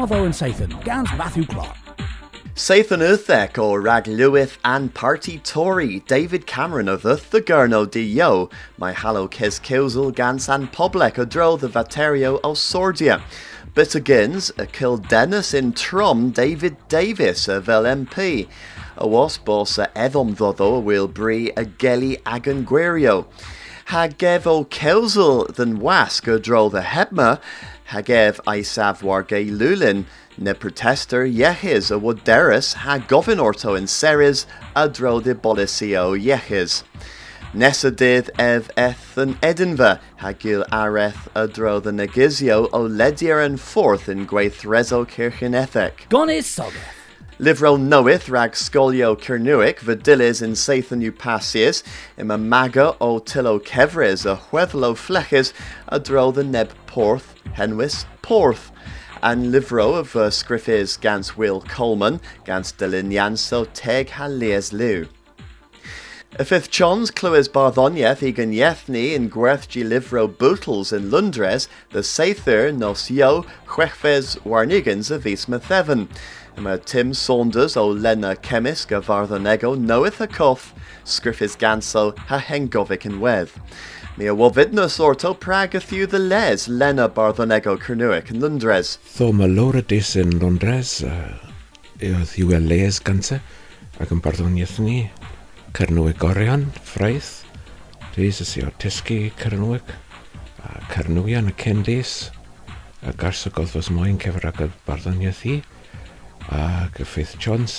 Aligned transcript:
Nuaddo 0.00 0.24
and 0.24 0.32
Sathan, 0.32 0.82
Gans 0.82 1.10
Matthew 1.18 1.44
Clark. 1.44 1.76
Sathan 2.54 3.02
Uthek 3.02 3.62
or 3.62 3.82
Rag 3.82 4.06
Lewith 4.06 4.56
and 4.64 4.94
Party 4.94 5.38
Tory, 5.40 6.00
David 6.00 6.46
Cameron 6.46 6.88
of 6.88 7.02
the 7.02 7.16
Thugurno 7.16 7.84
di 7.90 8.02
Yo, 8.02 8.48
my 8.78 8.92
hallow 8.92 9.28
kes 9.28 9.60
kilzel 9.60 10.14
gans 10.14 10.48
and 10.48 10.70
a 10.72 11.26
dro 11.26 11.58
the 11.58 11.68
Vaterio 11.68 12.40
o 12.42 12.52
Sordia. 12.52 13.20
But 13.74 13.94
agains, 13.94 14.50
a 14.56 14.64
kill 14.64 14.96
Dennis 14.96 15.52
in 15.52 15.74
Trom, 15.74 16.32
David 16.32 16.78
Davis 16.88 17.46
of 17.46 17.66
LMP. 17.66 18.48
A 18.96 19.06
was 19.06 19.36
boss 19.36 19.76
a 19.76 19.98
Edom 19.98 20.34
ddodo 20.34 20.82
will 20.82 21.08
bri 21.08 21.50
a 21.58 21.66
gelly 21.66 22.16
agan 22.24 22.64
gwirio. 22.64 23.26
Hagev 23.90 24.46
o 24.46 24.64
kelzel 24.66 25.52
than 25.52 25.80
wask 25.80 26.28
a 26.32 26.38
dro 26.38 26.68
the 26.68 26.80
hebma, 26.80 27.40
hagev 27.88 28.36
isav 28.46 29.02
warge 29.02 29.50
lulin, 29.50 30.04
ne 30.38 30.54
protester 30.54 31.26
yehis 31.26 31.90
a 31.90 31.98
woderis 31.98 32.74
ha 32.74 32.98
govin 32.98 33.42
orto 33.42 33.74
in 33.74 33.88
seris 33.88 34.46
a 34.76 34.88
dro 34.88 35.18
de 35.18 35.34
bolisio 35.34 36.16
yehis. 36.16 36.84
Nessa 37.52 37.90
did 37.90 38.30
ev 38.38 38.70
eth 38.76 39.18
an 39.18 39.34
Edinva 39.42 39.98
hagil 40.20 40.64
areth 40.68 41.26
a 41.34 41.48
dro 41.48 41.80
the 41.80 41.90
negizio 41.90 42.68
o 42.72 42.82
ledier 42.82 43.44
and 43.44 43.60
forth 43.60 44.08
in 44.08 44.24
gweithrezo 44.24 45.04
ethek. 45.04 46.08
Gonis 46.08 46.44
Soga. 46.44 46.99
Livro 47.40 47.74
knoweth 47.78 48.28
rag 48.28 48.52
scolio 48.52 49.16
cernuic 49.16 49.78
vadilis 49.78 50.42
in 50.42 50.50
Sathan 50.50 51.02
upasius, 51.10 51.82
im 52.18 52.30
a 52.30 52.36
maga 52.36 52.94
o 53.00 53.18
tillo 53.18 53.58
kevres 53.58 54.26
a 54.30 54.36
huevlo 54.36 54.94
fleches 54.94 55.54
a 55.88 55.98
dro 55.98 56.30
the 56.30 56.44
neb 56.44 56.70
porth, 56.86 57.32
henwis 57.54 58.04
porth. 58.20 58.70
And 59.22 59.50
livro 59.50 59.94
of 59.94 60.14
uh, 60.14 60.28
scriffis 60.28 61.00
gans 61.00 61.38
Will 61.38 61.62
Coleman, 61.62 62.20
gans 62.44 62.74
delineanso 62.74 63.66
teg 63.72 64.08
halies. 64.08 65.08
Y 66.38 66.44
fifth 66.44 66.70
chons 66.70 67.10
clywys 67.10 67.48
barddoniaeth 67.48 68.22
i 68.22 68.32
yethni 68.32 69.14
in 69.14 69.30
gwerthgi 69.30 69.82
livro 69.82 70.28
bootles 70.28 70.92
in 70.92 71.10
Lundres, 71.10 71.68
the 71.92 72.02
seither 72.02 72.70
nos 72.70 73.10
yo 73.10 73.46
chwechfes 73.66 74.38
warnigans 74.42 75.10
a 75.10 75.18
vis 75.18 75.46
methevan. 75.46 76.06
Mae 76.58 76.78
Tim 76.84 77.14
Saunders 77.14 77.76
o 77.76 77.86
Lena 77.86 78.34
Cemisg 78.34 78.90
a 78.96 79.00
Farddonegol 79.00 79.78
newydd 79.78 80.18
y 80.20 80.26
coff 80.26 80.72
sgriffus 81.04 81.54
gansel 81.60 82.12
ha 82.28 82.40
hengofic 82.42 83.06
yn 83.06 83.20
wedd. 83.22 83.54
Mi 84.18 84.26
a 84.26 84.34
wofyd 84.34 84.76
or 84.78 84.88
sorto 84.88 85.32
prag 85.32 85.74
a 85.74 85.80
the 85.80 86.18
les 86.18 86.68
Lena 86.68 87.08
Barddonegol 87.08 87.78
Cernuic 87.78 88.30
yn 88.30 88.40
Lundres. 88.40 88.98
Tho 89.16 89.32
mae 89.32 89.48
Laura 89.48 89.80
Dis 89.80 90.16
yn 90.16 90.38
Lundres 90.40 91.02
uh, 91.02 91.38
thiw 92.00 92.54
a 92.56 92.58
les 92.58 93.00
ganse 93.00 93.40
ac 94.00 94.10
yn 94.10 94.20
barddoniaeth 94.20 94.78
ni 94.80 95.10
Cernuic 95.72 96.24
Orion, 96.24 96.72
Ffraith, 96.82 97.44
Rhys 98.16 98.40
ys 98.42 98.56
i 98.58 98.64
o 98.66 98.70
Tisgi 98.82 99.30
Cernuic, 99.38 99.84
a 100.64 100.80
Cernuian 100.90 101.48
y 101.48 101.54
Cendis, 101.56 102.30
a 103.06 103.12
garsogodd 103.12 103.70
fos 103.70 103.90
moyn 103.94 104.18
cefragod 104.20 104.72
barddoniaeth 104.86 105.44
i, 105.46 105.60
a 106.50 106.88
gyffeith 106.96 107.36
Jones 107.42 107.74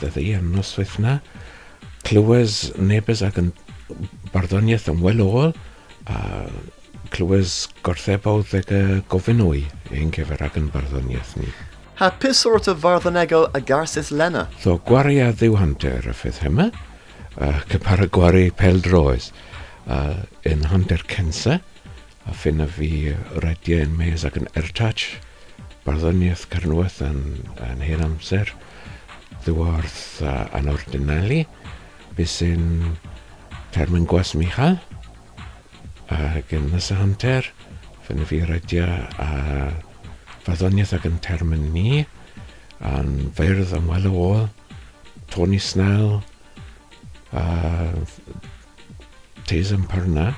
ddyddi 0.00 0.32
yn 0.38 0.50
noswaith 0.54 0.98
na 1.02 1.18
clywys 2.06 2.72
nebys 2.78 3.22
ac 3.26 3.38
yn 3.40 3.52
barddoniaeth 4.34 4.88
yn 4.92 5.02
wel 5.04 5.22
ôl 5.24 5.54
a 6.10 6.18
clywys 7.14 7.66
gortheb 7.86 8.26
ag 8.28 8.54
y 8.74 8.82
gofyn 9.12 9.42
o'i 9.44 9.64
ein 9.94 10.12
cyfer 10.14 10.42
ac 10.44 10.58
yn 10.60 10.68
barddoniaeth 10.74 11.36
ni. 11.40 11.48
Ha 11.98 12.10
pys 12.22 12.44
sort 12.44 12.68
farddonegol 12.82 13.48
a 13.54 13.60
garsis 13.60 14.12
lena? 14.14 14.46
Tho 14.62 14.76
gwari 14.86 15.18
a 15.22 15.32
ddiwhanter 15.32 16.10
y 16.10 16.14
ffydd 16.14 16.42
hema 16.44 16.68
cypar 17.38 17.74
y 17.74 17.78
para 17.86 18.06
gwari 18.10 18.44
pel 18.50 18.80
droes 18.82 19.30
yn 20.48 20.66
hanter 20.72 21.04
censa 21.10 21.60
a 22.28 22.34
ffyn 22.34 22.60
y 22.64 22.68
fi 22.76 22.90
rediau 23.44 23.86
yn 23.86 23.96
mes 23.98 24.26
ac 24.26 24.36
yn 24.40 24.50
ertach 24.58 25.06
barddoniaeth 25.86 26.46
Carnwaith 26.52 27.00
yn, 27.04 27.22
yn 27.68 27.84
hyn 27.84 28.04
amser 28.04 28.50
ddiwrth 29.44 30.22
uh, 30.26 30.46
anordinali 30.58 31.44
beth 32.18 32.32
sy'n 32.32 32.96
termyn 33.74 34.06
gwas 34.08 34.34
micha 34.38 34.74
ac 36.08 36.54
yn 36.56 36.70
nes 36.72 36.88
y 36.90 36.96
hanter 36.98 37.50
fyny 38.06 38.24
fi 38.28 38.40
rydia 38.48 38.86
a 39.20 39.28
farddoniaeth 40.46 40.94
ac 40.96 41.06
yn 41.10 41.18
termyn 41.24 41.68
ni 41.74 42.02
a'n 42.88 43.28
feirdd 43.36 43.74
am 43.76 43.90
wel 43.92 44.08
o 44.08 44.28
Tony 45.28 45.60
Snell 45.60 46.18
a 47.36 47.44
tes 49.48 49.72
yn 49.76 49.84
parna 49.90 50.30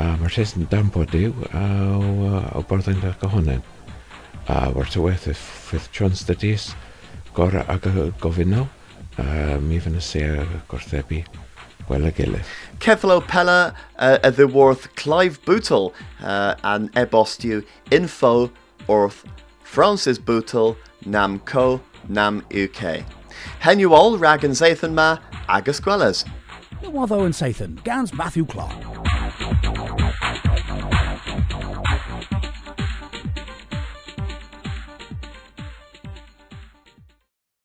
a 0.00 0.12
mae'r 0.20 0.36
tes 0.36 0.54
yn 0.58 0.68
dampo 0.72 1.06
yw 1.16 1.32
a 1.56 1.64
o, 1.96 2.34
o 2.60 2.64
barddoniaeth 2.68 3.16
ac 3.16 3.28
ohonyn 3.30 3.64
A 4.48 4.70
wrth 4.72 4.96
y 4.96 5.04
weth 5.04 5.28
y 5.30 5.34
ffydd 5.36 5.90
John 5.92 6.16
Stadis, 6.16 6.70
gor 7.36 7.54
ag 7.60 7.86
y 7.86 8.08
gofynno, 8.22 8.66
a 9.20 9.58
mi 9.60 9.78
fy'n 9.82 9.98
y 9.98 10.02
se 10.04 10.24
gorthebu 10.70 11.22
wel 11.90 12.06
y 12.08 12.12
gilydd. 12.14 12.50
Kevlo 12.78 13.20
Pella 13.26 13.74
uh, 13.98 14.18
a 14.22 14.30
ddiworth 14.32 14.88
Clive 14.94 15.40
Boutle 15.44 15.92
uh, 16.22 16.54
an 16.64 16.88
ebostiw 16.94 17.64
info 17.90 18.50
orth 18.86 19.24
Francis 19.62 20.18
Boutle 20.18 20.76
nam 21.04 21.40
co 21.40 21.80
nam 22.08 22.44
UK. 22.50 23.04
Henw 23.64 23.92
ol 23.96 24.18
rag 24.18 24.44
yn 24.46 24.56
Zathan 24.56 24.94
ma 24.94 25.18
agus 25.48 25.80
gwelys. 25.80 26.24
Nuaddo 26.82 27.24
and 27.24 27.34
Sathan, 27.34 27.82
Gans 27.84 28.14
Matthew 28.14 28.46
Clark. 28.46 29.79